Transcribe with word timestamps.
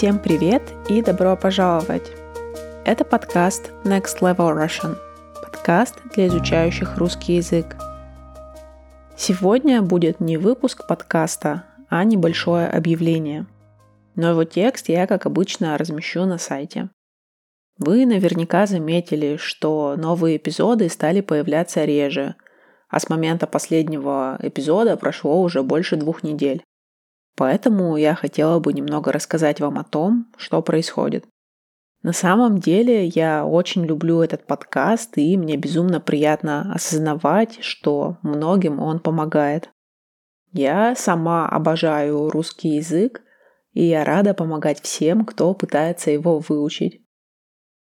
Всем 0.00 0.18
привет 0.18 0.62
и 0.88 1.02
добро 1.02 1.36
пожаловать! 1.36 2.10
Это 2.86 3.04
подкаст 3.04 3.70
Next 3.84 4.20
Level 4.22 4.56
Russian, 4.56 4.96
подкаст 5.42 5.96
для 6.14 6.28
изучающих 6.28 6.96
русский 6.96 7.34
язык. 7.34 7.76
Сегодня 9.14 9.82
будет 9.82 10.18
не 10.18 10.38
выпуск 10.38 10.86
подкаста, 10.86 11.64
а 11.90 12.02
небольшое 12.04 12.66
объявление. 12.66 13.44
Но 14.14 14.30
его 14.30 14.44
текст 14.44 14.88
я, 14.88 15.06
как 15.06 15.26
обычно, 15.26 15.76
размещу 15.76 16.24
на 16.24 16.38
сайте. 16.38 16.88
Вы 17.76 18.06
наверняка 18.06 18.64
заметили, 18.64 19.36
что 19.36 19.96
новые 19.98 20.38
эпизоды 20.38 20.88
стали 20.88 21.20
появляться 21.20 21.84
реже, 21.84 22.36
а 22.88 23.00
с 23.00 23.10
момента 23.10 23.46
последнего 23.46 24.38
эпизода 24.40 24.96
прошло 24.96 25.42
уже 25.42 25.62
больше 25.62 25.96
двух 25.96 26.22
недель. 26.22 26.62
Поэтому 27.36 27.96
я 27.96 28.14
хотела 28.14 28.58
бы 28.58 28.72
немного 28.72 29.12
рассказать 29.12 29.60
вам 29.60 29.78
о 29.78 29.84
том, 29.84 30.26
что 30.36 30.62
происходит. 30.62 31.24
На 32.02 32.12
самом 32.12 32.58
деле 32.58 33.06
я 33.06 33.44
очень 33.44 33.84
люблю 33.84 34.22
этот 34.22 34.46
подкаст, 34.46 35.18
и 35.18 35.36
мне 35.36 35.56
безумно 35.56 36.00
приятно 36.00 36.72
осознавать, 36.72 37.58
что 37.62 38.16
многим 38.22 38.80
он 38.80 39.00
помогает. 39.00 39.70
Я 40.52 40.94
сама 40.96 41.48
обожаю 41.48 42.30
русский 42.30 42.70
язык, 42.70 43.22
и 43.72 43.84
я 43.84 44.04
рада 44.04 44.34
помогать 44.34 44.80
всем, 44.80 45.24
кто 45.24 45.54
пытается 45.54 46.10
его 46.10 46.38
выучить. 46.38 47.02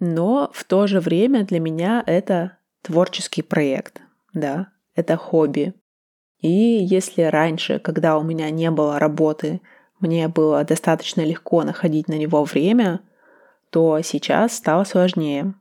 Но 0.00 0.50
в 0.52 0.64
то 0.64 0.88
же 0.88 1.00
время 1.00 1.44
для 1.44 1.60
меня 1.60 2.02
это 2.04 2.58
творческий 2.82 3.42
проект, 3.42 4.00
да, 4.34 4.72
это 4.94 5.16
хобби. 5.16 5.74
И 6.42 6.48
если 6.48 7.22
раньше, 7.22 7.78
когда 7.78 8.18
у 8.18 8.22
меня 8.22 8.50
не 8.50 8.70
было 8.70 8.98
работы, 8.98 9.62
мне 10.00 10.26
было 10.26 10.64
достаточно 10.64 11.22
легко 11.22 11.62
находить 11.62 12.08
на 12.08 12.14
него 12.18 12.42
время, 12.42 13.00
то 13.70 14.00
сейчас 14.02 14.56
стало 14.56 14.82
сложнее. 14.84 15.54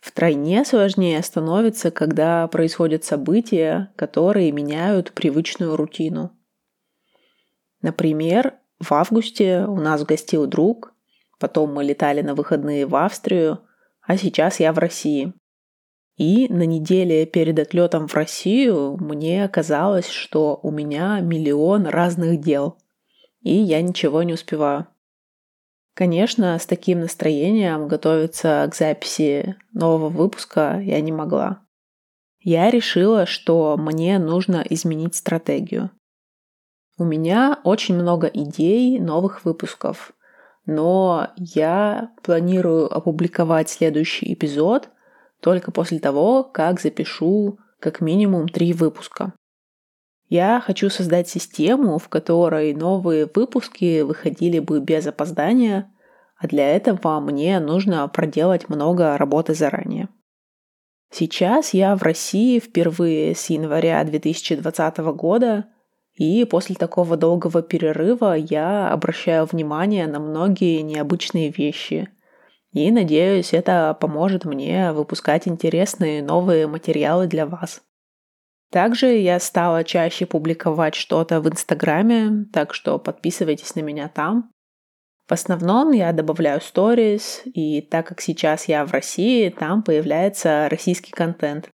Втройне 0.00 0.64
сложнее 0.64 1.22
становится, 1.22 1.90
когда 1.90 2.46
происходят 2.48 3.04
события, 3.04 3.92
которые 3.96 4.50
меняют 4.52 5.12
привычную 5.12 5.76
рутину. 5.76 6.32
Например, 7.82 8.54
в 8.80 8.92
августе 8.92 9.64
у 9.66 9.76
нас 9.76 10.04
гостил 10.04 10.46
друг, 10.46 10.94
потом 11.38 11.74
мы 11.74 11.84
летали 11.84 12.20
на 12.20 12.34
выходные 12.34 12.86
в 12.86 12.94
Австрию, 12.94 13.60
а 14.02 14.16
сейчас 14.16 14.60
я 14.60 14.72
в 14.72 14.78
России. 14.78 15.32
И 16.22 16.46
на 16.48 16.64
неделе 16.66 17.26
перед 17.26 17.58
отлетом 17.58 18.06
в 18.06 18.14
Россию 18.14 18.96
мне 19.00 19.48
казалось, 19.48 20.08
что 20.08 20.60
у 20.62 20.70
меня 20.70 21.18
миллион 21.18 21.88
разных 21.88 22.40
дел, 22.40 22.78
и 23.40 23.52
я 23.52 23.82
ничего 23.82 24.22
не 24.22 24.34
успеваю. 24.34 24.86
Конечно, 25.94 26.56
с 26.56 26.64
таким 26.64 27.00
настроением 27.00 27.88
готовиться 27.88 28.68
к 28.70 28.76
записи 28.76 29.56
нового 29.72 30.10
выпуска 30.10 30.78
я 30.80 31.00
не 31.00 31.10
могла. 31.10 31.66
Я 32.38 32.70
решила, 32.70 33.26
что 33.26 33.76
мне 33.76 34.20
нужно 34.20 34.64
изменить 34.70 35.16
стратегию. 35.16 35.90
У 36.98 37.04
меня 37.04 37.58
очень 37.64 37.96
много 37.96 38.28
идей 38.28 39.00
новых 39.00 39.44
выпусков, 39.44 40.12
но 40.66 41.30
я 41.36 42.12
планирую 42.22 42.96
опубликовать 42.96 43.70
следующий 43.70 44.32
эпизод– 44.32 44.88
только 45.42 45.72
после 45.72 45.98
того, 45.98 46.44
как 46.44 46.80
запишу 46.80 47.58
как 47.80 48.00
минимум 48.00 48.48
три 48.48 48.72
выпуска. 48.72 49.34
Я 50.28 50.62
хочу 50.64 50.88
создать 50.88 51.28
систему, 51.28 51.98
в 51.98 52.08
которой 52.08 52.72
новые 52.72 53.28
выпуски 53.34 54.02
выходили 54.02 54.60
бы 54.60 54.80
без 54.80 55.06
опоздания, 55.06 55.92
а 56.38 56.46
для 56.46 56.74
этого 56.74 57.18
мне 57.20 57.58
нужно 57.58 58.06
проделать 58.08 58.68
много 58.68 59.18
работы 59.18 59.54
заранее. 59.54 60.08
Сейчас 61.10 61.74
я 61.74 61.96
в 61.96 62.02
России 62.02 62.60
впервые 62.60 63.34
с 63.34 63.50
января 63.50 64.02
2020 64.04 64.98
года, 64.98 65.66
и 66.14 66.44
после 66.44 66.76
такого 66.76 67.16
долгого 67.16 67.62
перерыва 67.62 68.34
я 68.34 68.90
обращаю 68.90 69.46
внимание 69.46 70.06
на 70.06 70.20
многие 70.20 70.82
необычные 70.82 71.50
вещи– 71.50 72.08
и 72.72 72.90
надеюсь, 72.90 73.52
это 73.52 73.96
поможет 74.00 74.44
мне 74.44 74.92
выпускать 74.92 75.46
интересные 75.46 76.22
новые 76.22 76.66
материалы 76.66 77.26
для 77.26 77.46
вас. 77.46 77.82
Также 78.70 79.18
я 79.18 79.38
стала 79.38 79.84
чаще 79.84 80.24
публиковать 80.24 80.94
что-то 80.94 81.42
в 81.42 81.48
Инстаграме, 81.48 82.46
так 82.52 82.72
что 82.72 82.98
подписывайтесь 82.98 83.74
на 83.74 83.80
меня 83.80 84.08
там. 84.08 84.50
В 85.28 85.32
основном 85.32 85.92
я 85.92 86.12
добавляю 86.12 86.60
сторис, 86.62 87.42
и 87.44 87.82
так 87.82 88.06
как 88.06 88.22
сейчас 88.22 88.68
я 88.68 88.84
в 88.86 88.92
России, 88.92 89.50
там 89.50 89.82
появляется 89.82 90.68
российский 90.70 91.12
контент. 91.12 91.68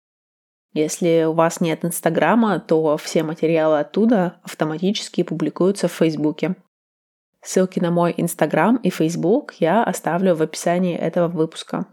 Если 0.74 1.26
у 1.28 1.34
вас 1.34 1.62
нет 1.62 1.86
Инстаграма, 1.86 2.60
то 2.60 2.98
все 2.98 3.24
материалы 3.24 3.80
оттуда 3.80 4.40
автоматически 4.44 5.24
публикуются 5.24 5.88
в 5.88 5.94
Фейсбуке. 5.94 6.56
Ссылки 7.48 7.80
на 7.80 7.92
мой 7.92 8.14
Инстаграм 8.18 8.76
и 8.76 8.90
Фейсбук 8.90 9.54
я 9.60 9.82
оставлю 9.82 10.36
в 10.36 10.42
описании 10.42 10.98
этого 10.98 11.30
выпуска. 11.30 11.86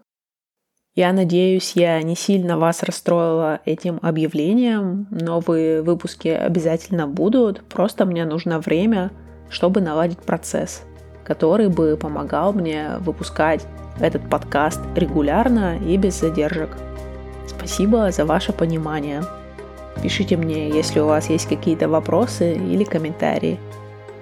Я 0.97 1.12
надеюсь, 1.12 1.75
я 1.76 2.03
не 2.03 2.16
сильно 2.16 2.59
вас 2.59 2.82
расстроила 2.82 3.60
этим 3.65 4.00
объявлением. 4.03 5.06
Новые 5.12 5.82
выпуски 5.82 6.26
обязательно 6.26 7.06
будут. 7.06 7.62
Просто 7.69 8.04
мне 8.04 8.25
нужно 8.25 8.59
время, 8.59 9.12
чтобы 9.48 9.81
наладить 9.81 10.19
процесс, 10.19 10.82
который 11.22 11.69
бы 11.69 11.97
помогал 11.97 12.53
мне 12.53 12.97
выпускать 12.98 13.65
этот 14.00 14.28
подкаст 14.28 14.81
регулярно 14.97 15.78
и 15.78 15.97
без 15.97 16.19
задержек. 16.19 16.71
Спасибо 17.47 18.10
за 18.10 18.25
ваше 18.25 18.53
понимание. 18.53 19.22
Пишите 20.03 20.36
мне, 20.36 20.69
если 20.69 20.98
у 20.98 21.06
вас 21.06 21.31
есть 21.31 21.48
какие-то 21.48 21.88
вопросы 21.88 22.54
или 22.54 22.82
комментарии. 22.82 23.60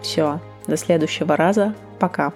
Все, 0.02 0.38
до 0.66 0.76
следующего 0.76 1.36
раза. 1.36 1.74
Пока. 1.98 2.32